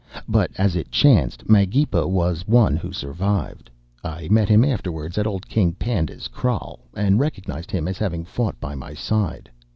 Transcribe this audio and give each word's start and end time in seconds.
But 0.27 0.49
as 0.57 0.75
it 0.75 0.89
chanced 0.89 1.47
Magepa 1.47 2.07
was 2.07 2.47
one 2.47 2.75
who 2.75 2.91
survived. 2.91 3.69
"I 4.03 4.29
met 4.31 4.49
him 4.49 4.65
afterwards 4.65 5.19
at 5.19 5.27
old 5.27 5.47
King 5.47 5.73
Panda's 5.73 6.27
kraal 6.27 6.79
and 6.95 7.19
recognised 7.19 7.69
him 7.69 7.87
as 7.87 7.99
having 7.99 8.25
fought 8.25 8.59
by 8.59 8.73
my 8.73 8.95
side. 8.95 9.51